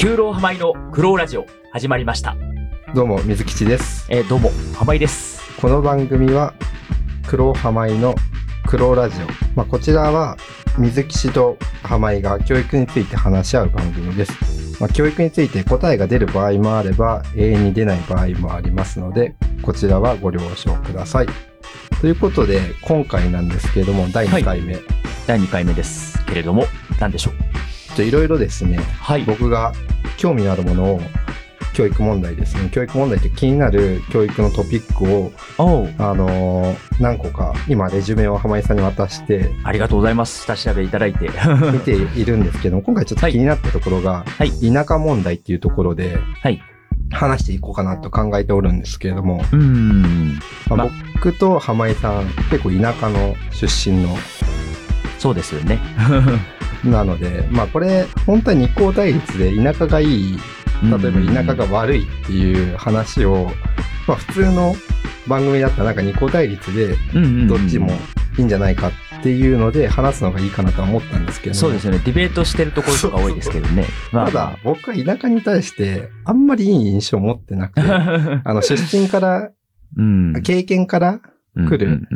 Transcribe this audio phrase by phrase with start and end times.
[0.00, 2.36] 九郎浜井の苦労ラジオ始まりました。
[2.94, 4.06] どうも、水吉です。
[4.08, 5.40] えーどうも、浜井です。
[5.60, 6.54] この番組は、
[7.26, 8.14] 黒浜井の
[8.64, 9.26] 黒ラジオ。
[9.56, 10.36] まあ、こちらは、
[10.78, 14.80] 水吉と浜井が教育について話し合う番組です。
[14.80, 21.26] まあ、教育について答えが出る場合もあれば、永遠に出ない場合もありますので、こちらはご了承ください。
[22.00, 24.76] ということで、今回なんですけれども、第2回目。
[24.76, 24.80] ち
[25.26, 26.64] 第2回目ですけれども、
[27.00, 27.47] 何でしょう？
[27.98, 29.24] といろいろですね、はい。
[29.24, 29.72] 僕が
[30.18, 31.00] 興味のあるものを、
[31.74, 32.70] 教育問題ですね。
[32.70, 35.32] 教育問題って気になる教育のトピックを
[35.98, 40.42] あのー何個か今レジュメを浜井さんに渡してありがとうございます。
[40.42, 41.30] 下調べいただいて。
[41.72, 46.60] 見ているんですけども今回ちょっと気になったところが、はい田舎問題っていうところではい。
[47.10, 49.42] 話していこうかなと考えておるんですけれども。
[50.68, 54.16] まあま僕と浜井さん結構田舎の出身の
[55.18, 55.78] そうですよね。
[56.84, 60.38] なのでまあこれ本当は二項対立で田舎がいい
[60.82, 63.50] 例えば田舎が悪いっていう話を、
[64.06, 64.74] まあ普通の
[65.26, 66.96] 番組だったらなんか二項対立で
[67.46, 67.90] どっちも
[68.38, 71.98] いいんじゃないかっていうので話すのがいいかなとは思ったんですけどもそうですよね。
[72.04, 73.84] ディベートしてるところとか多いですけどね。
[74.12, 79.50] まただ、僕は田舎に対してあんまりいい印象を持ってなくて、 あの、出身から、
[79.96, 80.42] うん。
[80.42, 81.20] 経験から
[81.56, 82.06] 来る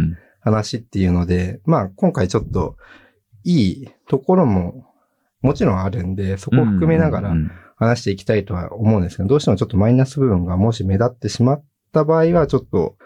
[0.40, 2.76] 話っていうので、まあ今回ちょっと
[3.44, 4.86] いいところも
[5.42, 7.34] もちろんあるんで、そこを含めながら
[7.76, 12.96] 話していきたいとは思うんですけど、どうしてもちょっとマイナス部分がもし目立ってしまった場合はちょっと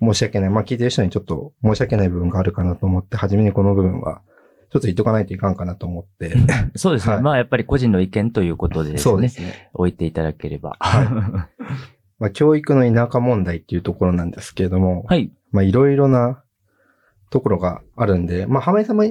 [0.00, 0.50] 申し訳ない。
[0.50, 4.20] まあ聞いてる人にちょっと申し訳ない部分があるかなと思って、初めにこの部分は
[4.70, 6.34] ちょっと言っとかないといかんかなと思って。
[6.76, 7.14] そうですね。
[7.14, 9.28] はいまあやっぱり個人の意見ということでですねそうで。
[9.28, 9.70] すね。
[9.72, 10.76] 置いていただければ。
[10.80, 11.48] は
[12.18, 15.32] まあ教育の田舎問題っていうところなんですけれども、はい。
[15.50, 16.42] まあいろいろな
[17.30, 19.04] ところがあるんで、まあ浜井さんも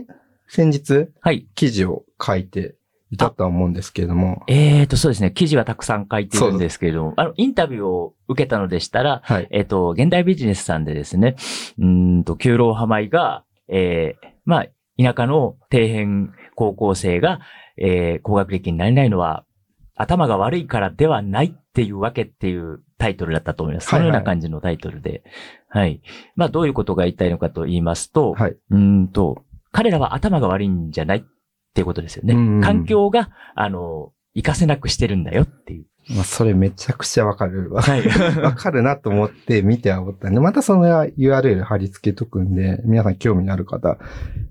[0.50, 1.48] 先日はい。
[1.56, 2.76] 記事を書いて
[3.12, 5.32] いたとは思うんですけれども、えーと、そうですね。
[5.32, 9.48] 記事はたくさん書いてるんですけれども、あの、インタビューを受けたのでしたら、はい。
[9.52, 11.36] えっ、と、現代ビジネスさんでですね、
[11.78, 14.66] うーんと、九郎浜井が、えー、まあ、
[15.02, 17.40] 田舎の底辺高校生が、
[17.78, 19.46] えー、高学歴になれないのは、
[19.96, 23.90] 頭が悪いからではないっていうわけっていうタイトルだったと思います。
[23.90, 25.24] そはいはいのような感じのタイトルで。
[25.68, 26.02] はい。
[26.36, 28.52] まあ、どういうことが言いたいのかと言いますと、はい。
[28.52, 31.24] うーんと、彼らは頭が悪いんじゃないっ
[31.74, 32.34] ていうことですよね。
[32.34, 35.86] うん環境が、あの、活かせなくしてるんだよっていう。
[36.10, 37.82] まあそれめちゃくちゃわかるわ。
[37.82, 38.08] はい。
[38.42, 44.00] わかるなと思って見ては思ったんで、またその URL 貼り付けとくんで、皆さん興味のある方、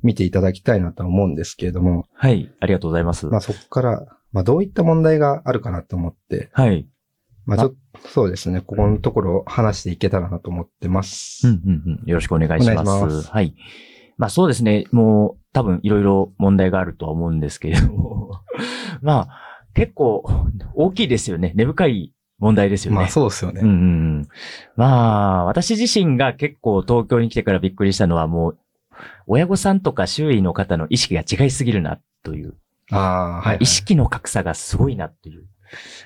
[0.02, 2.52] 見ていただきたいなとは思うんですけれども、はい。
[2.60, 3.26] ありがとうございます。
[3.26, 6.88] まあそこから、まあどういった問題があるかなと思って、はい。
[7.44, 11.48] まあちょっと、そうですね、ここのところを話していけたらなと思ってます。
[11.48, 12.08] うんうんうん。
[12.08, 12.88] よろしくお願いします。
[12.88, 13.54] お願いしますはい。
[14.18, 14.84] まあそうですね。
[14.92, 18.42] もう多分いろいろ問題があるとは思うんですけれども。
[19.00, 20.24] まあ結構
[20.74, 21.52] 大きいですよね。
[21.54, 22.96] 根深い問題ですよね。
[22.96, 23.60] まあそうですよね。
[23.62, 24.28] うん。
[24.76, 28.58] まあ私自身が結構東京に来てからびっくりしたのはもう
[29.26, 32.54] 親御さんとか周囲の方の意識が違いすぎるなという。
[32.90, 33.58] ああ、はい、はい。
[33.60, 35.46] 意識の格差がすごいなという。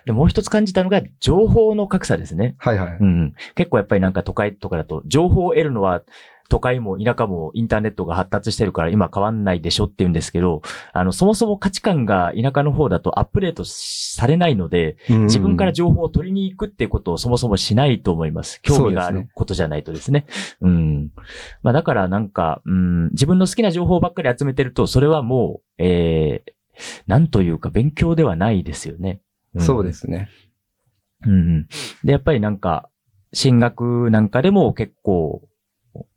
[0.04, 2.56] で、もう一つ感じたのが情報の格差ですね。
[2.58, 2.96] はいはい。
[3.00, 6.02] うんうん、結構やっぱりなんか都会とかだと、情報を得るのは、
[6.52, 10.60] 都会も田舎もインターネットが発達してるから今変わんないでしょって言うんですけど、
[10.92, 18.60] あの、そもそも価値観が田舎の方だとアップデートされないので、自分から情報を取りに行くってことをそもそもしないと思います。
[18.60, 20.26] 興味があることじゃないとですね。
[20.60, 21.10] うん。
[21.62, 26.52] まあだからなんか、うん、自分の好きな情報ばっかり集めてると、それはもう、えー、
[27.06, 29.22] なんというか勉強ではないですよね。
[29.56, 30.28] んそうですね。
[31.24, 31.68] うんうん。
[32.04, 32.90] で、やっぱりなんか、
[33.32, 35.48] 進学なんかでも結構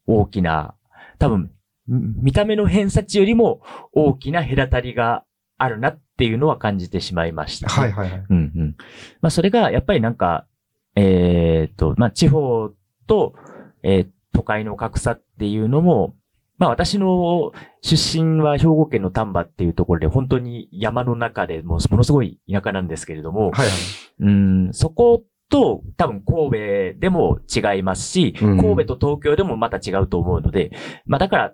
[0.07, 0.75] 大きな、
[1.19, 1.51] 多分、
[1.91, 3.61] ん見た目の偏差値よりも
[3.93, 5.23] 大きな隔たりが
[5.57, 8.25] あるなっていうのは感じてしまいました、はいはいはい。
[8.29, 8.75] うんうん。
[9.21, 10.47] まあそれがやっぱりなんか、
[10.95, 12.71] えっ、と、まあ地方
[13.07, 13.35] と、
[13.83, 16.13] えー都会の格差っていうのも、
[16.57, 23.75] まあ私の出身は兵庫県の丹波っていうところで本当に山の中でもうものすごい田舎なんですけれども、はいはい。
[24.19, 30.71] うん、そこと多分神戸でも違いますし、うん神戸と東京でもまた違うと思うので、
[31.05, 31.53] まあだから、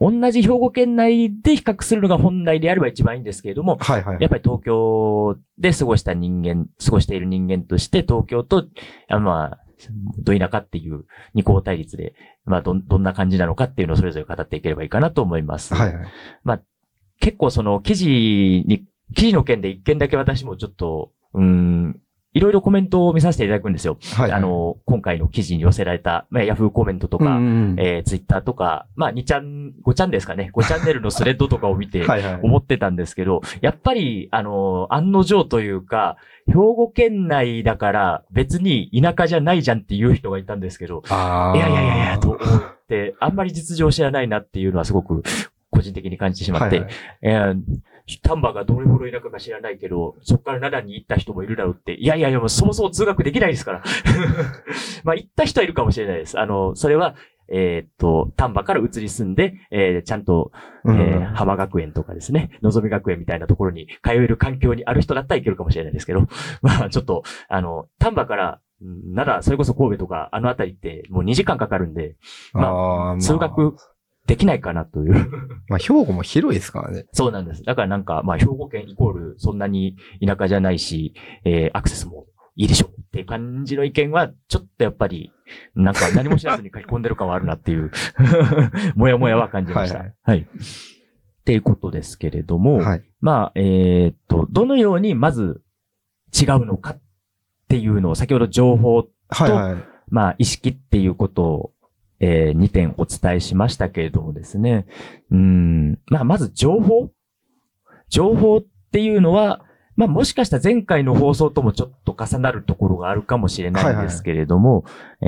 [0.00, 4.18] 同じ兵庫県内で比較するのが本来であれば一番いいんですけれども、はいはい。
[4.18, 8.64] やっぱり東京で過ごした人間、過ごしている人間として、東京と、
[9.08, 9.58] あまあ、
[10.18, 11.04] ど田舎っていう
[11.34, 12.14] 二項対立で、
[12.46, 15.74] まあどん、どんな感じなのかっていうのをそれぞれ語っていければいいかなと思います。
[15.74, 16.02] はいは
[16.56, 16.60] い。
[17.20, 18.06] 結構その記事
[18.66, 22.00] に、記事の件で一件だけ私もちょっと、うーん、
[22.32, 23.98] いろいろコメントを見させていただくんですよ。
[24.14, 24.32] はい。
[24.32, 30.52] あ、の、今回の記事に寄せられた、まあ、ヤフーコメントとか、うんうんうん、えー、ツイッターとか、まあ、2ちゃん、5ちゃんですかね。
[30.54, 32.40] 5チャンネルのスレッドとかを見て、 はいはい。
[32.40, 41.56] 思ってたんですけど、やっぱり、あの、案の定というか、兵庫県内だから別に田舎じゃないじゃんっていう人がいたんですけど、ああ。
[41.56, 42.40] いやいやいやいや、と思っ
[42.88, 45.24] て、あんまり実情知らないなっていうのはすごく
[45.70, 46.92] 個人的に感じてしまって、はいはい
[47.22, 47.56] えー
[48.22, 51.94] 丹波がどれほど田舎か知らないけど、そこから奈良に行った人もいるだろうって。
[51.94, 53.82] いやいやいや、もうそもそも通学できないですから。
[55.04, 56.38] まあ、行った人はいるかもしれないです。
[56.38, 57.14] あの、それは、
[57.52, 60.52] えーっと、丹波から移り住んで、えーちゃんと、
[60.86, 66.28] えうんー浜学園とかですね、のぞみ学園みたいなところに通える環境にある人だったらいけるかもしれないですけど、
[66.62, 72.16] まあ、ちょっと、あの、丹波から、うん奈良、それこそ神戸とか、あのあたりって、もう2時間かかるんで、
[72.54, 73.74] まあー通学
[74.30, 75.28] できないかなという。
[75.66, 77.06] まあ、兵庫も広いですからね。
[77.12, 77.64] そうなんです。
[77.64, 85.32] だからなんか、まあ、兵庫県イコールそんなに田舎じゃないし、えーアクセスもいいでしょうっていう感じの意見は、ちょっとやっぱり、
[85.74, 87.90] なんか何も知らずに書き込んでる感はあるなっていう、
[88.94, 89.98] もやもやは感じました。
[89.98, 90.46] ははいい、っ
[91.44, 93.02] ていうことですけれども、はい。
[93.20, 95.60] まあ、えーっと、どのようにまず
[96.40, 97.00] 違うのかっ
[97.68, 99.84] ていうのを、先ほど情報はいはい。
[100.08, 101.72] まあ、意識っていうことを、
[102.20, 104.86] えー、2点お伝えしましたけれどもですね。
[105.30, 105.98] うん。
[106.06, 107.10] まあ、まず情報
[108.08, 109.64] 情報っていうのは、
[109.96, 114.84] まあ、もしかしたら前回の放送ともちょっと重なるところがあるかもしれないんですけれども、
[115.22, 115.26] え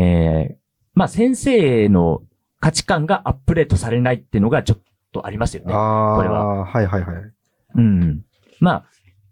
[0.53, 0.55] ー、
[0.95, 2.23] まあ、先生の
[2.61, 5.73] 価値観がアップデートされないっていうのがちょっとありますよね。
[5.73, 7.33] ああ、これははいはいはい。
[7.77, 8.23] うん。
[8.61, 8.85] ま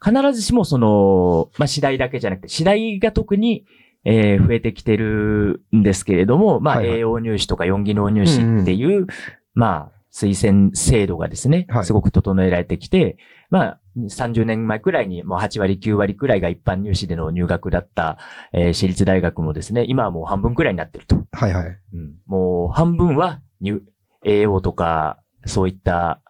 [0.02, 3.64] あ、必ずしもその、まあ、次第だけじゃなくて、次第が特に、
[4.04, 9.06] えー増えてきてるんですけれども、まあ、はいはい栄養入試とか四技能入試っていう、
[9.54, 13.16] まあ、推薦制度がですね、はいすごく整えられてきて、
[13.50, 18.18] まあ、30年前くらいにもう8割、9割くらいが一般入試での入学だった、
[18.52, 21.16] えー私立大学もですね、今はもう半分くらいになってると。
[21.32, 21.78] はいはい。
[21.94, 23.82] うんもう半分は入、
[24.24, 26.20] 栄養とか、そういった、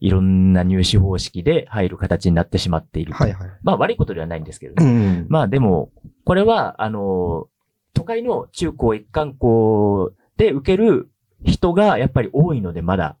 [0.00, 3.18] いろんな入試方式で入る形になってしまっていると。
[3.18, 3.50] はいはい。
[3.62, 5.20] まあ悪いことではないんですけどうね。
[5.20, 5.26] ん。
[5.28, 5.90] まあでも、
[6.24, 7.48] これは、あの、
[7.94, 11.10] 都会の中高一貫校で受ける
[11.44, 13.16] 人がやっぱり多いので、まだ。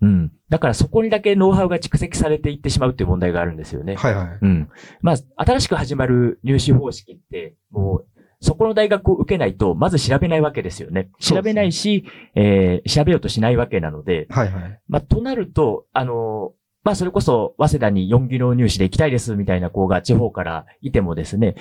[0.00, 0.32] うん。
[0.48, 3.96] だからそこにだけノウハウが蓄積されていってしまうっていう問題があるんですよね。
[3.96, 4.38] はいはい。
[4.40, 4.68] うん。
[5.00, 8.06] まあ、新しく始まる入試方式って、もう、
[8.40, 11.08] そこの大学を受けないと、まず調べないわけですよね。
[11.18, 12.04] 調べないし、
[12.34, 14.80] えー、調べようとしないわけなので、はいはい。
[14.86, 16.52] まあ、となると、あの、
[16.82, 21.54] まあ、それこそ、早稲田に4技能入試で行きたいですみたいな子が地方からいてもですね、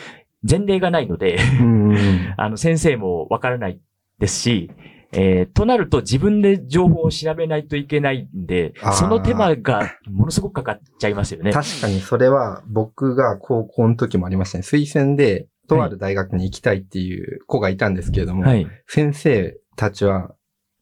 [0.47, 1.97] 前例がないので、うん。
[2.37, 3.79] あの、先生もわからない
[4.19, 4.71] ですし、
[5.15, 11.51] えー、となると自分で情報を調べないといけないんでその手間がものすごくかかっちゃいますよね。
[11.51, 14.63] 確かにそれは僕が高校の時もありましたね。
[14.63, 18.67] 推薦で、とある大学に行きたいっていう子がいたんですけれども、はい。
[18.87, 20.33] 先生たちは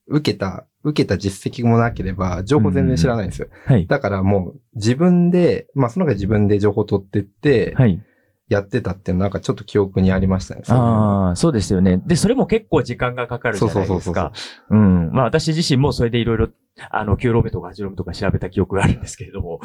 [0.07, 3.49] 受けた、受けた実績もなければ、情報全然知らないんですよ。
[3.65, 3.85] はい。
[3.85, 8.01] だからもう自分で、まあその中で自分で情報を取ってって、はい。
[8.51, 10.63] やってたっていうのなんかちょっと記憶にありましたね。
[10.67, 12.01] ああ、そうですよね。
[12.05, 14.33] で、それも結構時間がかかるじゃないですそうそうそうか。
[14.69, 15.09] うん。
[15.13, 16.49] まあ私自身もそれでいろいろ、
[16.89, 19.61] あの、9ロ目とか8ロ目とか調べた記憶があるんですけれども。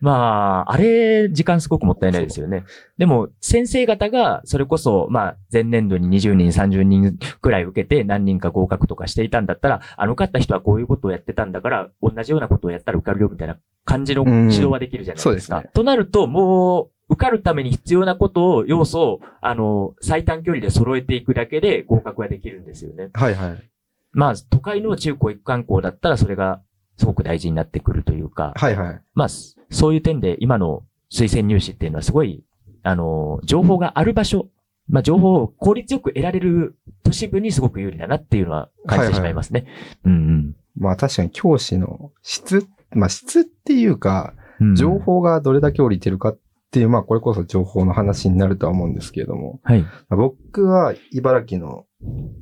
[0.00, 2.64] まあ、あれ、時間すごくもったいないですよね。
[2.96, 15.24] でも、先生方が、それこそ、まあ、前年度に20人、30人くらい受けて何人か合格とかしていたんだったら、あの、受かった人はこういうことをやってたんだから、同じようなことをやったら受かるよみたいな感じの指導はできるじゃないですか。
[15.24, 23.10] そうですねとなると、もう、受かるために必要なことを、要素を、あの、最短距離で揃えていくだけで合格ができるんですよね。
[23.12, 23.70] はいはい。
[24.12, 26.62] まあ、都会の中高一貫校だったらそれが
[26.96, 29.00] すごく大事になってくるというか、はいはい。
[29.14, 32.44] まあ、そそういう点で今の推薦入試っていうのはすごい、
[32.84, 34.48] あの、情報がある場所、
[34.88, 39.66] まあ、情報を効率よく得られる都市部にすごく有利だなっていうのは感じてしまいますね。
[40.04, 44.76] うんまあ確かに教師の質、まあ質っていうか、うんうん。
[44.76, 46.38] 情報がどれだけ降りてるかっ
[46.70, 49.82] ていう、まあこれこそ情報の話になるとは思うんですけれども、はい。
[49.82, 51.86] まあ僕は茨城の、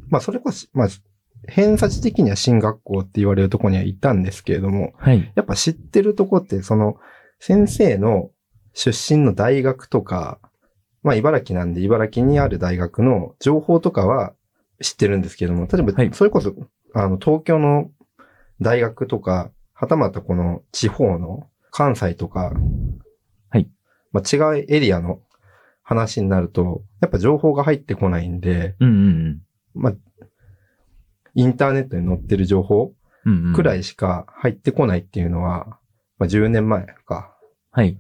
[0.09, 0.89] まあそれこそ、まあ
[1.47, 5.33] 偏差値的には進学校って言われるところには行ったんですけれども、はい。
[5.35, 6.97] やっぱ知ってるとこって、その
[7.39, 8.31] 先生の
[8.75, 10.41] 出身の大学とか、
[11.03, 14.35] まあ茨城なんで茨城にある大学の情報とかは
[14.83, 16.55] 知ってるんですけれども、例えはいばそれこそ、
[16.95, 17.91] あの東京の
[18.61, 22.55] 大学とか、はたまたこの地方の関西とか、はい。
[24.13, 25.21] まあ違うエリアの
[25.83, 29.43] 話になると、やっぱ情報が入ってこないんで、うんうん
[29.75, 29.95] まあ、
[31.35, 32.93] インターネットに載ってる情報
[33.25, 33.33] うん。
[33.33, 35.79] うんうんくらいしか入ってこないっていうのは、
[36.19, 37.35] まあ10年前か、
[37.71, 37.99] はい。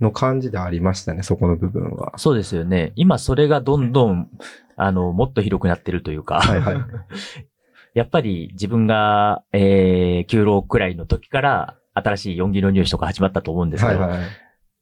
[0.00, 2.14] の感じでありましたね、そこの部分は。
[2.16, 2.92] そうですよね。
[2.96, 4.30] 今それがどんどん、
[4.76, 6.40] あの、もっと広くなってるというか。
[6.40, 6.76] はいはい。
[7.92, 14.18] やっぱり自分が、えー、9浪くらいの時から新しい4技の入試とか始まったと思うんですけど、はいはい。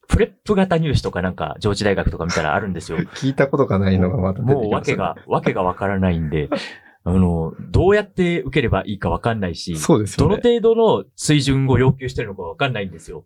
[0.08, 2.98] プレップ型入試とかなんか上智大学とか見たらあるんですよ。
[3.14, 6.48] 聞いたことがないのがまた出てもうわけが、わけがわからないんで、
[7.04, 10.36] あの、どうやって受ければいいかわかんないし、そうですよね。
[10.36, 13.24] どの程度の水準を要求してるのかわかんないんですよ。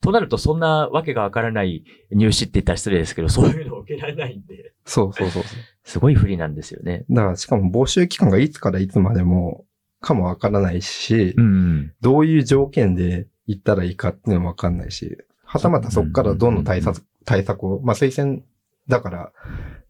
[0.00, 5.60] となると、そんなわけがわからない入試って言ったら失礼ですけど、 そういうのを受けられないんで、そうそうそうそう。
[5.84, 7.04] すごい不利なんですよね。
[7.10, 9.64] だからしかも募集期間がいつからいつまでも
[10.00, 11.92] かもわからないし、うん。
[12.00, 15.18] どういう条件で行ったらいいかっていうのもわかんないし、
[15.52, 18.42] はたまたそこからどんどん対策、対策を、まあ推薦
[18.88, 19.32] だから、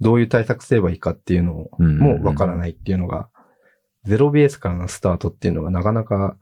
[0.01, 3.29] どういう対策すればいいかっていうのうんもわからないっていうのが、
[4.05, 6.39] ゼロベースからのスタートっていうのがなかなか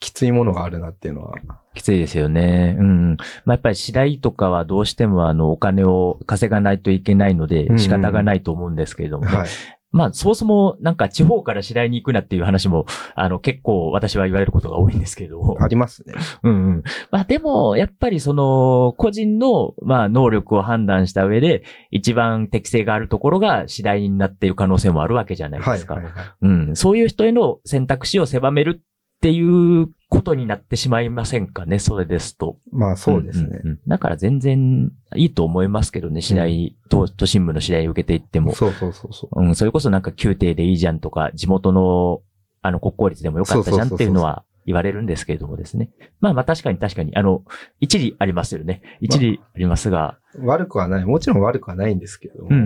[0.00, 1.36] きついものがあるなっていうのは、
[1.74, 2.76] きついですよね。
[2.76, 3.16] うん。
[3.44, 9.36] まあ、やっぱり次第とかはどうしてもあの、お金を稼がないといけないのでうんうん仕方がないと思うんですけれどもね。
[9.36, 9.48] はい。
[9.96, 15.56] まあ、そもそもなんか地方から次第に行くなっていう話も、あの、結構私は言われることが多いんですけれども。
[15.60, 16.14] ありますね。
[16.42, 16.82] うんうん。
[17.10, 25.94] まあでも、やっぱりその、個人の、まあ、能力を判断した上で、一番適性があるところが次第になっている可能性もあるわけじゃないですか。
[25.94, 26.24] はいはいはい。
[26.42, 26.76] うん。
[26.76, 29.42] そういう人への選択肢を狭めるってい
[29.82, 32.58] うことになってしまいませんかね、それですと。
[32.70, 33.48] まあそうですね。
[33.48, 38.54] んんうんだから全然いいと思いますけどね、次第、都都心部の次第受けていっても。
[38.54, 39.42] そうそうそうそう。
[39.42, 42.22] うん、それこそなんか宮廷でいいじゃんとか、地元の、
[42.62, 45.90] あの、国公立でもよかったじゃんっていうのは言われるんですけれどもですね。
[46.20, 47.44] まあまあ確かに確かに、あの、
[47.80, 48.82] 一理ありますよね。
[49.00, 51.04] 一理ありますが、悪くはない。
[51.04, 52.48] もちろん悪くはないんですけども。
[52.50, 52.64] うんうんう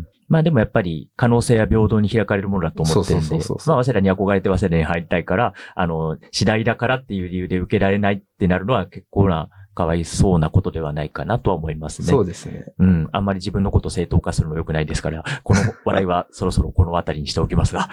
[0.00, 0.06] ん。
[0.30, 12.08] まあでもやっぱり可能性は平等に開かれるものだと思ってるんでまあ早稲田に憧れて早稲田に入りたいから、あの、次第だからっていう理由で受けられないってなるのは結構な、かわいそうなことではないかなとは思いますね。
[12.08, 12.66] そうですね。
[12.78, 13.08] うん。
[13.12, 17.88] あんまり自分のことを正当化するの良くないですから、この笑いはそろそろこの辺りにしておきますが。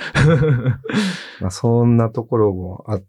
[1.40, 3.00] まあそんなところもあ、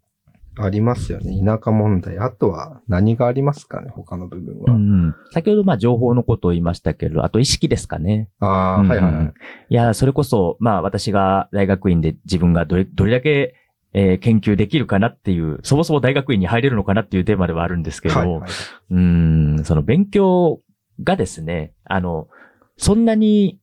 [0.61, 1.39] ありますよね。
[1.43, 2.17] 田舎問題。
[2.19, 4.73] あとは何がありますかね他の部分うは。
[4.73, 8.29] ん、先ほどまあ情報のことを言いましたけど、あと意識ですかね。
[8.39, 9.33] ああ、うんはいはいはい。
[9.69, 13.55] いや、それこそ、まあ私が大学院で自分がどれ、どれだけ、
[13.93, 18.49] えー研究できるかなっていう、そもそも大学院に入れるのかなっていうテーマではあるんですけれども、はいはい。
[18.91, 20.61] うん、その勉強
[21.03, 22.27] がですね、あの、
[22.77, 23.59] そんなに、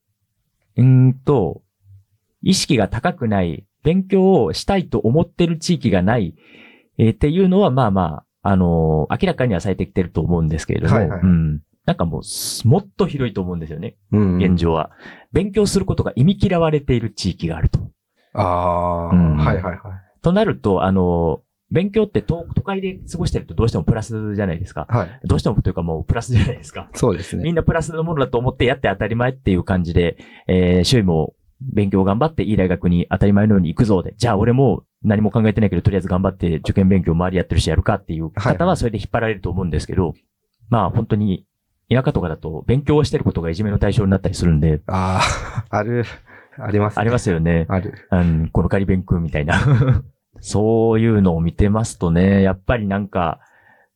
[0.76, 1.62] うーんと、
[2.43, 6.35] 意識が高くない、勉強をしたいと思ってる地域がない、
[6.99, 11.61] えーっていうのは、まあまあ、あの明らかにはされてきてると思うんですけれども、はいはいはいうん。
[11.85, 14.91] なんかもうす、もっと広いと思うんですよね、うん現状は。
[15.33, 17.79] 勉強することが意味嫌われている地域があると。
[18.35, 19.81] ああ、うんはいはいはい。
[20.23, 24.87] となると、あの勉強って都都会で過ごしてるとどうしてもプラスじゃないですか。
[24.88, 25.21] はい。
[25.25, 26.88] どうしてもというかもうプラスじゃないですか。
[26.95, 27.43] そうですね。
[27.43, 40.14] みんなプラスのものだと思ってやって当たり前っていう感じで、えー、周囲も勉強頑張っていい大学に当たり前のように行くぞで、じゃあ俺も何も考えてないけど、とりあえず頑張って受験勉強周りやってるしやるかっていうはい方はそれで引っ張られると思うんですけど、
[40.68, 41.46] まあ本当に
[41.88, 45.20] 田舎とかだと勉強をしてることがいじめの対象になったりするんで、あ
[45.70, 46.04] あ、ある、
[46.58, 47.66] あります、ありますよね。
[47.68, 47.94] ある。
[48.10, 49.60] うん、この仮勉強みたいな。
[50.40, 53.40] そういうのを見てますとね、やっぱりなんか、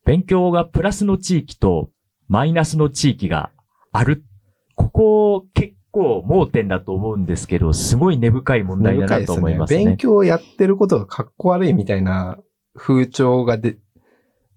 [0.05, 1.91] 勉強がプラスの地域と
[2.29, 3.51] マイナスの地域が
[3.93, 4.25] ある。
[4.75, 9.85] ここ結構盲点だと思うんですけど、すごい根深い問題だなと思いますね。
[9.85, 12.39] 勉強をやってることがかっこ悪いみたいな
[12.75, 13.77] 風潮がで、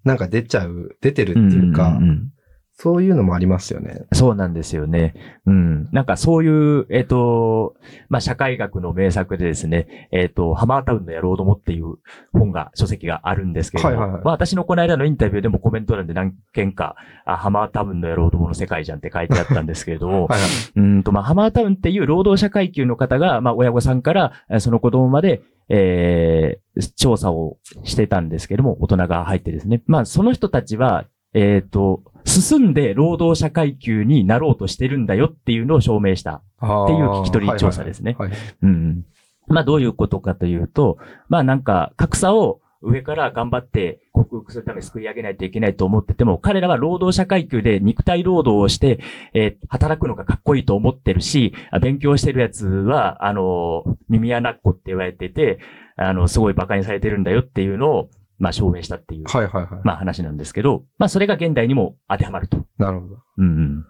[0.04, 2.33] なんか出ちゃう、出てるっていうか、んんん
[2.76, 4.04] そういうのもありますよね。
[4.12, 5.14] そうなんですよね。
[5.46, 5.88] うん。
[5.92, 7.76] なんかそういう、えっ、と、
[8.08, 11.98] まあ、社会学の名作でですね、えっ、と、ハマータウンの野郎どもっていう
[12.32, 20.50] 本が、書籍があるんですけれども、はいはいはいまあ、私のこの間のインタビューでもコメント欄で何件か、あハマータウンの野郎どもの世界じゃんって書いてあったんですけれども、はいはい。
[20.74, 26.64] うんと、まあ、ハマータウンっていう労働者階級の方が、まあ、親御さんから、えーその子供まで、えー
[26.96, 29.82] 調査をしてたんですけども、大人が入ってですね。
[29.86, 31.04] まあ、その人たちは、
[31.34, 36.34] えっ、と、進んで労働者階級になろうとしてるんだよっていうのを証明した。
[36.34, 39.04] っていう聞き取り調査ですねはいはいはいうん。
[39.46, 49.00] まあ、どういうことかというと、まあ、なんか、格差を上から頑張って克服するために救い上げないといけないと思ってても、彼らは労働者階級で肉体労働をして、
[49.32, 55.58] えー働くのがかっこいいと思ってるし、あ勉強してるやつは、あの、耳穴っ子って言われてて、
[55.96, 59.80] あの、すごい馬鹿にされてるんだよっていうのを、まあ、証明したっていう、はいはいはい。
[59.84, 62.66] まあ、話なんですけど、まあ、それが現代にも当てはまると。
[62.78, 63.18] なるほど。
[63.38, 63.80] うんうん。
[63.80, 63.84] っ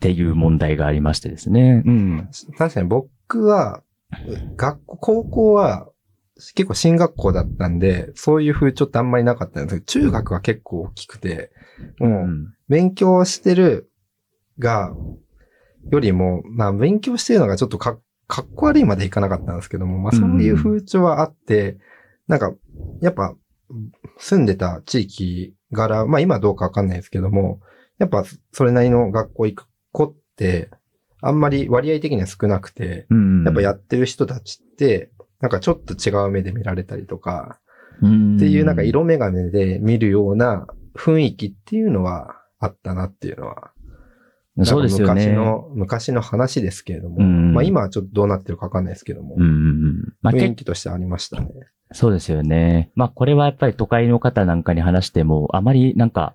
[0.00, 1.82] ていう問題がありましてですね。
[1.84, 2.28] うん。
[2.56, 3.82] 確かに僕は、
[4.56, 5.88] 学校、高校は、
[6.54, 11.52] 結構進学校だったんで、そういう風潮ってあんまりなかったんですけど、中学は結構大きくて、
[11.98, 13.90] もう、うん勉強してる
[14.58, 14.94] が、
[15.90, 17.98] よりも、まあ、勉強してるのがちょっとか
[18.32, 21.76] かっこ悪いまでいかなかったんですけども、まあ、そういう風潮はあって、
[22.28, 22.54] なんか、
[23.02, 23.34] やっぱ、
[24.18, 27.60] 住んでた地域柄、まあ今どうかわかんないですけども、
[27.98, 30.70] やっぱそれなりの学校行く子って、
[31.20, 33.44] あんまり割合的には少なくて、うん。
[33.44, 35.10] やっぱやってる人たちって、
[35.40, 37.58] なんかちょっと違う目で見られたりとか、
[38.00, 43.72] うんっていうなんか色眼鏡で見るような雰囲気っていうのはあったなっていうのは。
[44.64, 45.26] そうですよね。
[45.26, 50.14] 昔の、昔の話ですけれども、うんまあ今はちょっとどうなってるかわかんないですけども、うん。
[50.20, 51.48] まあ、雰囲結気としてありましたね。
[51.92, 52.90] そうですよね。
[52.94, 56.34] まあ、これはやっぱり都会の方なんかに話しても、あまりなんか、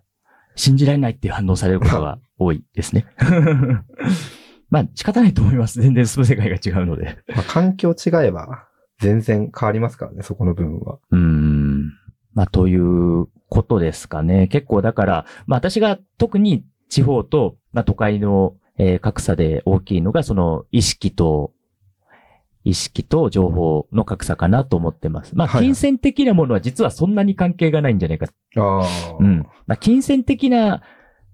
[0.56, 3.06] 信じられないっていう反応されることが多いですね。
[4.70, 5.80] まあ、仕方ないと思います。
[5.80, 7.18] 全然住む世界が違うので。
[7.28, 8.68] まあ環境違えば
[9.00, 10.98] 全然変わりますからね、そこの部分は。
[11.12, 11.94] うーん。
[12.34, 14.48] まあ、ということですかね。
[14.48, 21.52] 結構だから、まあ私が特に地方と、まあ都会の、えー格差で大きいのが、その意識と、
[22.64, 25.36] 意識と情報の格差かなと思ってます。
[25.36, 28.28] まあ、金銭的なものは実はそんなに関係がないんじゃないか。
[28.58, 28.86] ああ。
[29.20, 29.48] うん。
[29.68, 30.82] まあ、金銭的な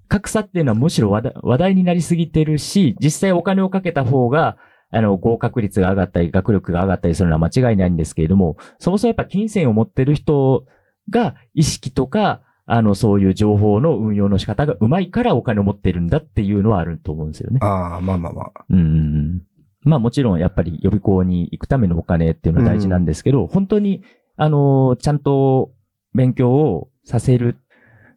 [0.07, 4.57] 格差っていうのはむしろ話題話題になりすぎてるし、実際お金をかけた方が、
[4.91, 10.65] あの、合格率が上がったり、学力が上がったりするのは間違いないんですけれども、そもそもやっぱ金銭を持ってる人
[11.09, 17.59] が意識とか、あの、そういう情報の運用の仕方がうまいからお金を持ってるんだっていうのはあると思うんですよね。
[17.61, 18.65] ああ、まあまあまあ。
[18.69, 19.41] うんうんうん。
[19.83, 24.03] まあもちろんやっぱり予備校に行くためのお金っていうのは大事なんですけど、本当に、
[24.37, 25.71] あの、ちゃんと
[26.13, 27.57] 勉強をさせる、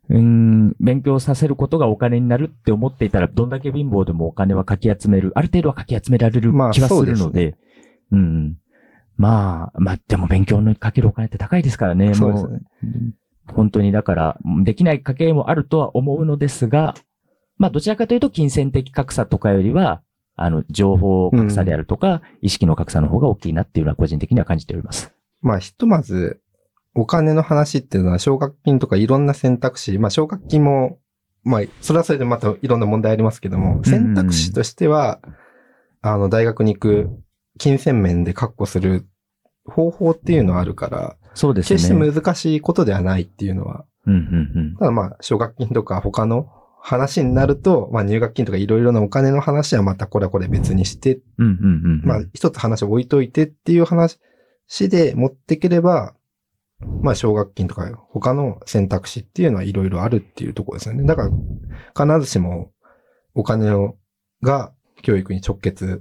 [0.08, 7.56] うん、勉強させることがお金になるって思っていたら、どんだけ貧乏でもお金はかき集める、ある程度はかき集められるまあ気はするのでで、
[8.12, 8.56] うんうん。
[9.16, 12.60] まあ、まあでも勉強にかけるお金って高いですからね、もうそうですね。
[13.54, 16.94] 本当にだから、できない家計もあるとは思うのですが、
[17.58, 20.02] まあどちらかというと金銭的格差とかよりは、
[20.36, 25.14] あの、情報格差であるとか、意識の格差の方が大きいなっていうのは個人的には感じております。
[25.40, 26.40] まあ、ひとまず、
[26.94, 30.98] お金の話っていうのは奨学金とかいろんな選択肢、まあ奨学金も、
[31.44, 35.20] まあ、それはそれでまたいろんな問題ありますけども、選択肢としては、
[36.02, 37.10] あの、大学に行く
[37.58, 39.06] 金銭面で確保する
[39.64, 41.76] 方法っていうのはあるから、そうですね。
[41.76, 46.48] 決して難しいことではないっていうのは、うんうんただまあ、奨学金とか他の
[46.80, 51.46] 話になると、まあ入学金とかいろいろなお金の話はまたこれはこれ別にして、うん。
[51.46, 52.02] うんうんうん。
[52.04, 54.18] まあ一つ話を置いといてっていう話
[54.88, 56.14] で持ってければ、
[57.02, 61.04] まあ奨学金とか他の選択肢っていうのはいろいろあるっていうところですよね。
[61.04, 61.28] だか
[61.96, 62.70] ら必ずしも
[63.34, 63.96] お金を
[64.42, 64.72] が
[65.02, 66.00] 教育に直結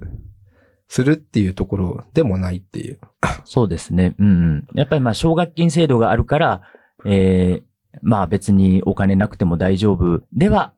[0.88, 2.98] するっていうところでもないっていう。
[3.44, 4.14] そうですね。
[4.18, 4.66] うんうん。
[4.74, 6.62] やっぱりまあ奨学金制度があるから、
[7.04, 7.66] えー
[8.02, 10.74] まあ別にお金なくても大丈夫では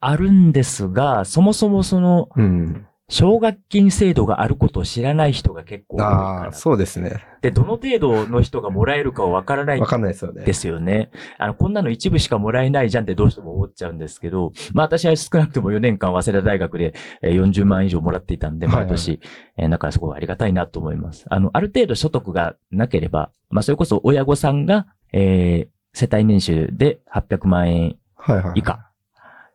[0.00, 2.86] あるんですが、そもそもそのうん。
[3.08, 6.52] 奨学金制度があることを知らない人が結構多いかああ、ら。
[6.52, 7.24] そうですね。
[7.40, 10.44] で、どの程度の人がもらえるかはわからないわかんないですよね。
[10.44, 11.10] ですよね。
[11.38, 19.20] あの、こんなの一部しかもらえないじゃんってどうしても思っちゃうんですけど、まあ私は少なくとも4年間早稲田大学でえー40万以上もらっていたんで、はいはい毎年。
[19.56, 21.26] えーだからすごいありがたいなと思います。
[21.30, 28.58] あの、ある程度所得がなければ、まあそれこそ親御さんが、えー世帯年収で800万円はいはい。
[28.58, 28.90] 以下、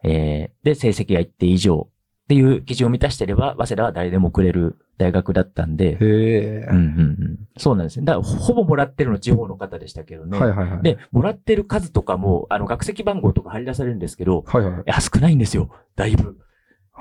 [0.03, 1.87] えーで、成績が一定以上
[2.31, 6.67] っていう基準を満たしてれば、早稲田は誰でも送れる大学だったんで、へえ。
[6.69, 6.83] うんうんう
[7.25, 7.39] ん。
[7.57, 8.05] そうなんですね。
[8.05, 10.39] だから、ほぼもらってるの地方の方でしたけどね。
[10.39, 10.81] はいはいはい。
[10.81, 14.73] で、もらってる数とかも、あの、学籍番号とか張り出されるんですけど、はいはい。
[14.79, 15.71] いや、少ないんですよ。
[15.97, 16.37] だいぶ。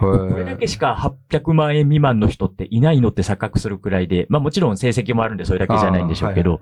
[0.00, 0.96] これだけしか
[1.30, 6.58] 800万円未満の人っていないのって錯覚するくらいで、まあもちろん成績もあるんでそれだけじゃないんでしょうけど、い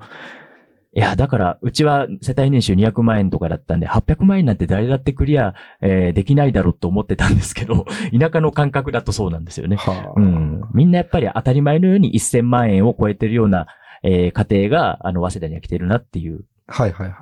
[0.98, 7.84] や、だから、うちは世帯年収200万円とかだったんで、800万円なんて誰だってクリア、えーできないだろうと思ってたんですけど、
[8.18, 9.76] 田舎の感覚だとそうなんですよね。
[9.76, 10.20] はあ。
[10.20, 10.62] うん。
[10.72, 13.66] みんなやっぱり当たり前のように1000万円を超えてるような、
[14.02, 17.16] えー家庭が、あの、早稲田には来てるなっていうはいはいはい。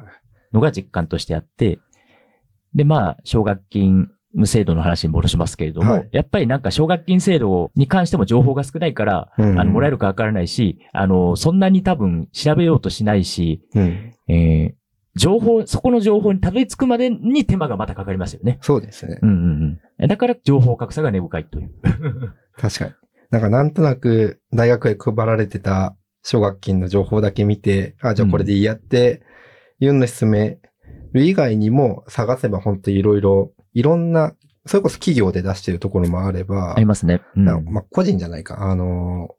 [0.52, 1.78] のが実感としてあって、
[2.74, 14.12] で、まあ、奨学金無制度の話に戻しますけれども、はいやっぱりなんか奨学金制度に関しても情報が少ないから、うんあの、もらえるかわからないし、あの、そんなに多分調べようとしないし、うん。
[14.28, 14.74] えー
[15.18, 18.58] 情報、そこの情報にたどり着くまでに手間がまたかかりますよね。
[18.60, 19.18] そうですね。
[19.22, 20.08] うんうんうん。
[20.08, 21.70] だから情報格差が根深いという。
[22.60, 22.92] 確かに。
[23.30, 29.22] なんかなんとなく大学へ配られてた奨学金の情報だけ見て、あ、じゃあこれでいいやって
[29.80, 30.58] いうのに進め
[31.12, 34.32] る以外にも探せば本当にいろいろ、いろんな、
[34.64, 37.20] それこそ企業で出してるところもあれば、ありますね。
[37.36, 37.44] うん。
[37.44, 39.34] なまあ個人じゃないか、あの、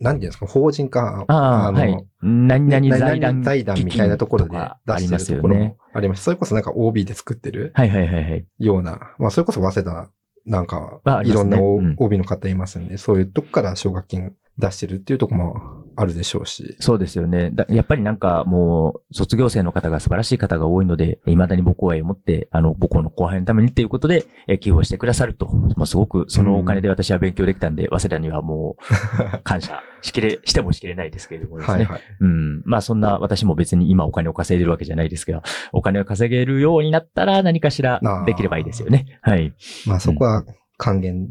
[0.00, 2.06] なんていうんですか、法人か、ああ、の、はい。
[2.22, 3.42] 何々財団。
[3.42, 5.76] 財団みたいなところで出ありますよしてるところもね。
[5.92, 6.22] あります。
[6.22, 8.46] それこそなんか OB で作ってるはいはいはいはい。
[8.58, 10.10] ような、まあそれこそ早稲田
[10.46, 16.76] なんかいろんな OB の方いますんで、そういうとこから奨学金出してるっていうところもあるでしょうし。
[16.80, 17.50] そうですよね。
[17.52, 25.46] だやっぱりなんかもう、卒業生の方が素晴らしい方が多いので、未だに母校へ持って、あの、母校の後輩のためにっていうことで、え寄付をしてくださると。
[25.76, 31.74] まあ、すごく、そのお金で私は勉強できたんで、早稲田にはもう、感謝しきれ、 してもしきれないですけれどもですね。
[31.76, 32.00] はいはい。
[32.20, 32.62] うん。
[32.64, 39.18] まあそんな私も別に今お金を稼いでるわけじゃないですけど、お金を稼げるようになったら何かしらできればいいですよね。
[39.22, 39.52] はい。
[39.86, 40.44] まあそこは
[40.76, 41.28] 還元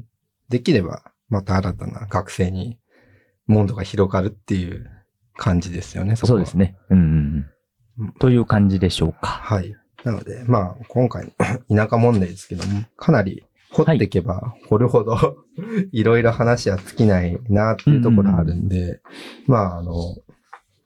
[0.49, 2.77] できれば、また新たな学生に
[3.47, 4.89] 門戸が広がるっていう
[5.37, 6.77] 感じですよね、そそうですね。
[6.89, 7.45] うんうん
[7.99, 8.13] うん。
[8.13, 9.27] という感じでしょうか。
[9.27, 9.75] はい。
[10.03, 11.33] なので、まあ、今回
[11.69, 15.37] の田舎問題ですけども、かなり掘っていけば掘るほど、
[15.91, 19.01] いろいろ話は尽きないなっていうところあるんで、
[19.47, 19.93] まあ、あの、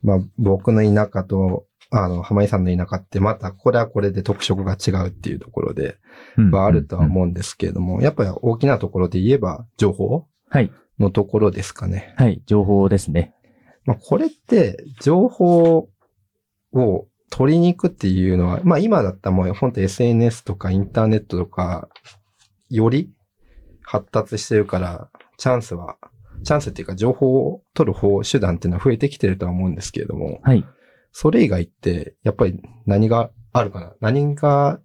[0.01, 5.97] まあ、僕の田舎と、あの、浜井さんの田舎ってまたこれはこれで特色が違うっていうところで、
[6.37, 10.71] うんはあるとはうん思うんですけれども、やっぱり大きなところで言えば情報はい。
[10.99, 12.13] のところですかね。
[12.17, 12.41] はい。
[12.45, 13.33] 情報ですね。
[13.85, 15.89] まあ、これって、情報
[16.73, 21.89] を取りに行くっていうのは、まあ今だったらもう本当 SNS とかインターネットとか、
[22.69, 23.11] より
[23.81, 25.97] 発達してるから、チャンスは、
[26.43, 30.65] チャンスっていうか情報を取る方、手段っていうのは増えてきてるとは思うんですけれども、はい。
[31.11, 33.93] それ以外って、やっぱり何があるかな？
[33.99, 34.79] 何が、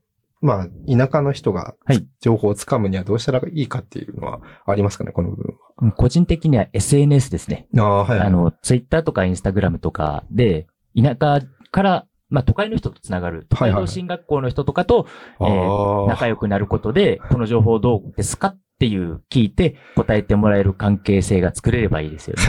[0.45, 7.67] まあ、田舎の人がはい情報をつかむにはどうしたらいいかっていうのはありますかね、この部分うん個人的には SNS ですね。
[7.75, 7.83] は。
[7.83, 13.47] ああ、はい、あの、ツイッターとかインスタグラムとかで、田舎から、まあ、都会の人とつながる。
[13.49, 15.07] 都会の進学校の人とかと
[15.41, 22.43] あえー仲良くなることで、この情報どうですかっていう聞いて答えてもらえる関係性が作れればいいですよね。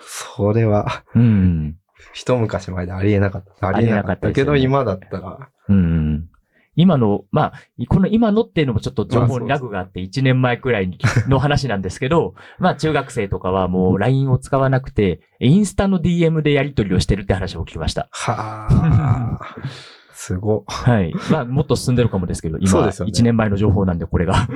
[0.00, 1.76] それは、うん。
[2.14, 3.68] 一昔前でありえなかった。
[3.68, 6.28] ありえなかったけど、今だったら、うん。
[6.74, 18.08] 今の、まあ、この今のっていうのもちょっと情報にラグがあって1年前くらいの話なんですけど、 まあ中学生とかはもう LINE を使わなくて、インスタの DM でやり取りをしてるって話を聞きました。
[18.10, 19.40] はあ、
[20.12, 20.64] すご。
[20.66, 21.12] はい。
[21.30, 24.48] まあもっと進んでるかもですけど、今、そうですよね1年前の情報なんでこれが。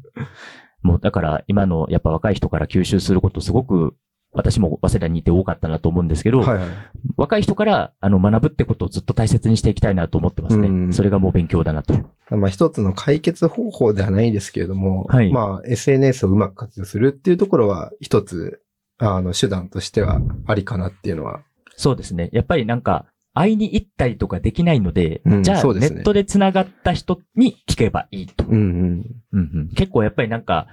[0.82, 3.96] もうだから今のやっぱ若い人から吸収することすごく
[4.32, 6.68] 私も早稲田にいて多かったなと思うんですけど、はいはい。
[7.16, 10.68] 若い人からあの学ぶってことをずっと大切にしていきたいなと思ってますね。
[10.68, 11.94] うんそれがもう勉強だなと。
[12.30, 18.62] まあ一つの解決方法ではないですけれども、はいまあ SNS をうまく活用するっていうところは一つ、
[18.98, 21.40] あの手段としてはありかなっていうのは。
[21.76, 22.28] そうですね。
[22.32, 28.44] やっぱりなんか、会いに行ったりとかできないので、うんじゃあ、ネットで繋がった人に聞けばいいと。
[28.44, 29.06] うんうん。
[29.32, 30.66] うんうん結構やっぱりなんか、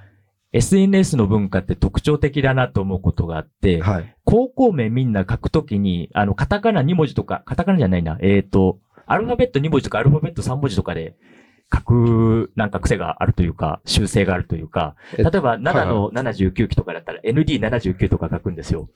[0.54, 4.16] SNS の文化って特徴的だなと思うことがあって、はい。
[4.24, 11.16] 高校名みんな書くときに、あの、カタカナ2文字とか、カタカナじゃないな、えっ、と、アルファベット2文字とかアルファベット3文字とかで
[11.74, 18.90] 書く、なんか癖があるというか、習性があるというか、え例えば7の79期とかだったら ND79 とか書くんですよ。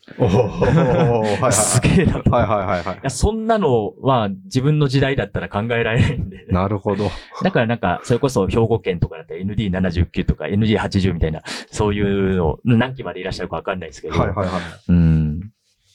[1.51, 2.31] すげえなと。
[2.31, 2.99] はいはいはいはいい。
[3.03, 6.45] や、そんなのは自分の時代だったら考えられないんで。
[6.49, 7.09] なるほど。
[7.43, 14.17] だからなんか、それこそ兵庫県とかだったら ND79 とか ND80 みたいな、そういうの、何期までいらっしゃるかわかんないですけど。
[14.17, 14.61] はいはいはい。
[14.87, 15.20] うん。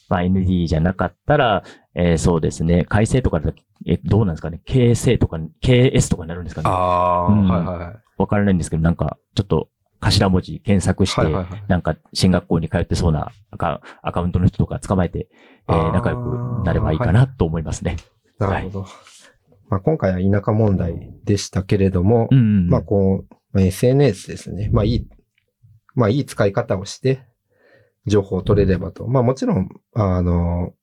[0.09, 1.63] まあ ND じゃなかったら、
[1.95, 6.69] えーそうですね、改正とかだと、え、どうなんですかね ?KC とか、KS とかになるんですかね？
[6.69, 7.95] ああ、うんはいはいはい。
[8.17, 15.27] わからないんですけど、なんか、ちょっと、頭文字検索して、はいはいはいなんか、進学校に通ってそうなアカアカウントの人とか捕まえて、
[15.69, 17.97] えー仲良くなればいいかなと思いますね。
[18.39, 18.85] なるほど。
[19.69, 22.69] まあ今回は田舎問題でしたけれども、うんうんうん。
[22.69, 24.69] まあこう、まあ SNS ですね。
[24.71, 25.07] まあいい、
[25.95, 27.23] まあいい使い方をして、
[28.07, 29.07] 情報を取れればと。
[29.07, 30.73] まあもちろん、あの、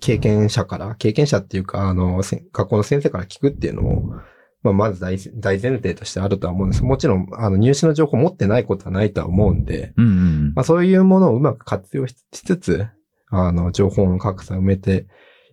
[0.00, 4.16] 経験者から、経験者っていうか、あの、せ学校の先生から聞くっていうのも、
[4.62, 6.82] まあまず大大前提としてあるとは思うんです。
[6.82, 10.52] もちろん、あの、入試の情報を持ってないことはないとは思うんで、うんうんうん。
[10.54, 12.86] まあそういうものをうまく活用しつつ、
[13.30, 15.06] あの、情報の格差を埋めて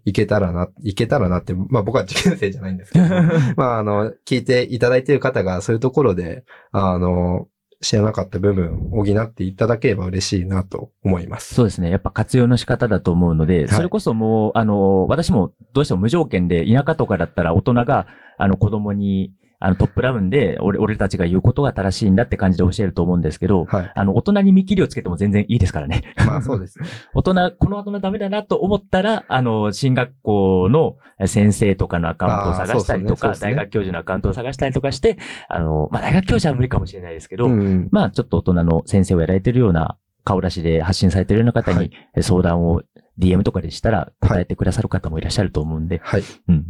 [0.05, 3.05] いけたらな、いけたらなって、まあ僕は受験生じゃないんですけど、
[3.57, 7.47] まああの、聞いていただいている方がそういうところで、あの、
[7.81, 11.55] 知らなかった部分を補っていただければ嬉しいなと思います。
[11.55, 11.89] そうですね。
[11.89, 23.91] やっぱ活用の仕方だと思うので、いそれこそもう、あの、私もどうしても無条件で、田舎とかだったら大人が、あの、子供に、あの、トップダウンで、俺、俺たちが言うことが正しいんだって感じで教えると思うんですけど、はい。
[23.93, 26.01] あの、大人に見切りをつけても全然いいですからね。
[26.17, 26.87] まあそうですね。
[27.13, 30.97] 大人、この大人ダメだなと思ったら、あの、進学校の
[31.27, 37.87] 先生とかのアカウントを探したりとか、ねね大学教授のアカウントを探したりとかして、あの、まあ、大学教授は無理かもしれないですけど、うん。
[37.91, 42.81] まあ、ちょっと大人の先生をやられてるような顔出しで発信されているような方はに相談を
[43.19, 46.23] DM とかでしたら答えてくださる方もいらっしゃると思うんで、はい。
[46.47, 46.65] うん。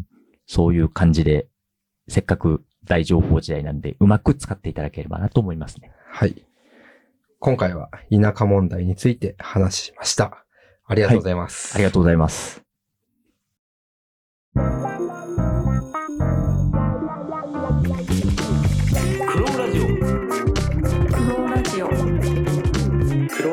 [0.45, 1.47] そういう感じで、
[2.09, 5.91] せっかく大情報時代なんで、うまく使っていただければなと思いますね。
[6.07, 6.43] はい。
[7.39, 10.45] 今回は田舎問題について話しました。
[10.85, 11.75] ありがとうございます。
[11.75, 12.63] ありがとうございます。
[14.53, 14.65] クロ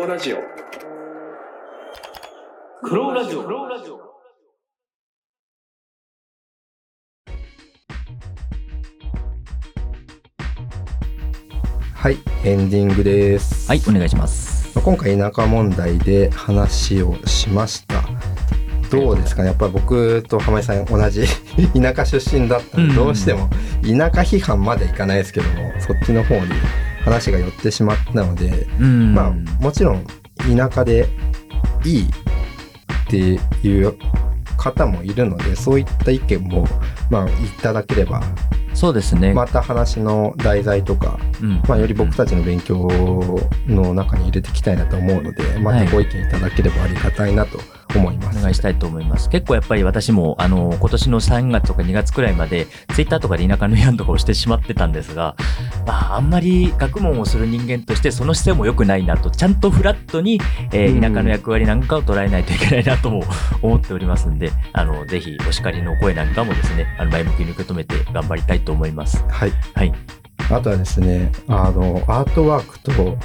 [0.02, 0.36] ーラジオ
[2.82, 3.97] クローラジオクローラジオ
[12.00, 12.18] はい。
[12.44, 13.68] エンディングです。
[13.68, 14.70] はい、お願いします。
[14.74, 18.02] まあ今回田舎問題で話をしました。
[18.90, 19.42] どうですか？
[19.42, 21.24] ねやっぱり僕と浜井さん同じ
[21.74, 23.48] 田舎出身だったんで、うんどうしても
[23.82, 26.42] 田舎批判までいかないですけども、そっちの方に
[27.04, 29.14] 話が寄ってしまったので、うん。
[29.14, 29.32] まあ
[29.62, 30.04] もちろん
[30.56, 31.08] 田舎で
[31.84, 32.06] いいっ
[33.08, 33.16] て
[33.66, 33.94] いう
[34.56, 36.68] 方もいるので、そういった意見も
[37.10, 37.30] まあい
[37.60, 38.22] ただければ、
[38.78, 39.34] そうですね。
[39.34, 42.88] また話の題材とか、うんまあ、より僕たちの勉強
[43.66, 47.58] の中に入れていきたいなと思うので、またご意見いただければありがたいなと
[47.96, 48.38] 思います。
[48.38, 49.28] お願いしたいと思います。
[49.30, 55.36] 結構やっぱり私も、あの、今年の3月とか2月くらいまで、ツイッターとかで田舎の違反とかをしてしまってたんですが、
[55.86, 60.40] まあ、あんまり学問をする人間として、その姿勢も良くないなと、ちゃんとフラットに、
[60.72, 63.22] えーうん田舎の役割なんかを捉えないといけないなとも
[63.62, 69.24] 思っておりますんで、あの、ぜひ、お叱りの声なんかもですね、あの、前向きに受け止めて頑張りたいと思います。
[69.28, 69.52] はい。
[69.74, 69.92] はい。
[70.50, 73.16] あとはですね、あの、アートワークと、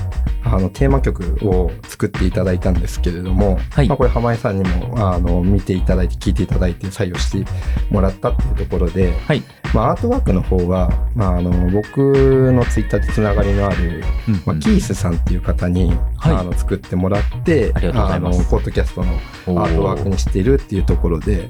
[0.44, 3.88] あの、テーマ曲を作っていただいたんですけれども、はい。
[3.88, 7.50] まあ、これ浜井さんにも、あの、見ていただいて、聞いていただいて、採用して
[7.90, 9.44] もらったっていうところで、はい。
[9.74, 16.36] まあ、アートワークの方は、まあ、あの、僕のツイッターでつながりのある、うんまあ、キースさんっていう方に、はい。
[16.36, 18.40] あの作ってもらって、ありがとうございます。
[18.40, 19.12] の、ポッドキャストの
[19.64, 21.50] アートワークにしているっていうところで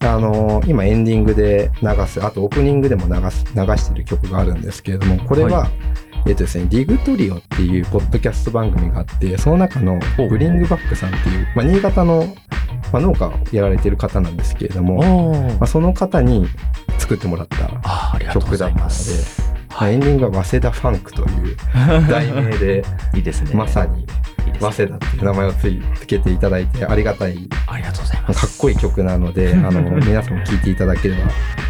[0.00, 5.70] あの、今エンディングで流す、あとオープニングでも流す、流してる曲があるんですけれども、これは、は
[6.26, 12.34] えっとですね、ディグトリオっていうポッドキャスト番組があって、その中のブリングバックさんっていう、まあ、新潟の、
[12.92, 16.46] まあ、農家をやられてる方なんですけれども、まあ、その方に
[16.98, 18.74] 作ってもらったあーありがとうござい
[19.92, 21.56] エンディングは早稲田ファンクという
[22.08, 23.54] 題名で、 いいですね。
[23.54, 24.06] まさに
[24.60, 28.40] 早稲田っていう名前をついつけていただいてありがたいありがとうございます。
[28.40, 31.14] かっこいい曲なので、あの、 皆さんも聴いていただけれ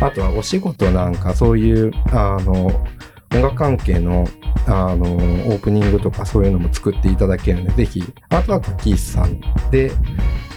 [0.00, 0.08] ば。
[0.08, 2.84] あとはお仕事なんか、そういう、あの、
[3.32, 4.26] 音楽関係の、
[4.66, 9.40] あの、オープニングとかそういうのも作っていただけるので、ぜひ、アートワークはキースさん
[9.70, 9.92] で、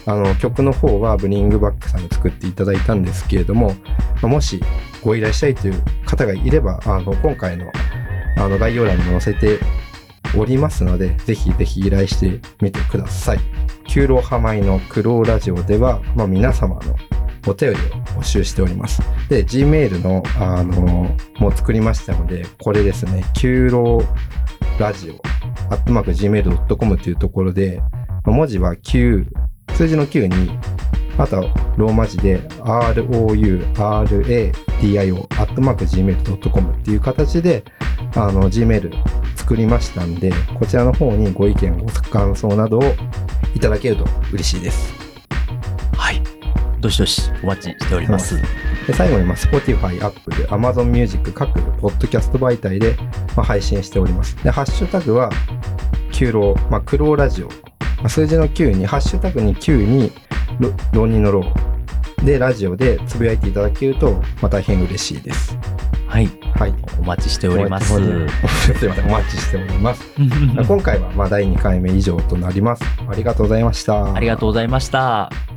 [0.05, 3.75] あの、曲の方はブリングバックさんに作っていただいたんですけれども、
[4.21, 4.61] もし
[5.01, 7.71] ご依頼したいという方がいれば、あの、今回の、
[8.37, 9.59] あの、概要欄に載せて
[10.35, 13.39] おりますので、ぜひぜひ依頼してみてください。
[13.87, 16.95] 九郎浜井の苦労ラジオでは、まあ、皆様の
[17.45, 17.79] お便りを
[18.19, 19.01] 募集しております。
[19.29, 24.01] で、Gmail の、あの、もう作りましたので、これですね、九郎
[24.79, 25.21] ラジオ、
[25.73, 27.81] アットマーク Gmail.com というところで、
[28.25, 29.25] 文字は9、
[29.73, 30.57] 数字の9に、
[31.17, 37.63] あとローマ字で ROU、RADIO、アットマーク Gmail.com っていう形で、
[38.15, 38.91] あの、Gmail
[39.35, 42.83] 作りましたんで、こちらの方にご意見、ご感想などを
[43.55, 45.02] いただけると嬉しいです。
[46.83, 46.83] はい。
[46.83, 48.41] どしどしお待ちしております。
[48.87, 52.95] で最後に、まあ、Spotify、Apple、Amazon Music 各ポッドキャスト媒体で、
[53.35, 54.35] まあ、配信しております。
[54.43, 55.29] で、ハッシュタグは、
[56.11, 57.47] 9ロー、まあ、クローラジオ。
[57.47, 57.53] ま
[58.05, 60.11] あ、数字の9に、ハッシュタグに9に、
[60.59, 62.25] ろ浪人のロー。
[62.25, 65.57] で、ラジオでつぶやいていただけると、まあ、大変嬉しいです。
[66.07, 66.29] はい。
[66.55, 66.73] はい。
[66.99, 67.95] お待ちしております。
[67.95, 70.03] すいません、お待ちしております。
[70.67, 72.83] 今回は、まあ、第2回目以上となります。
[73.09, 74.13] ありがとうございました。
[74.13, 75.52] ありがとうございました。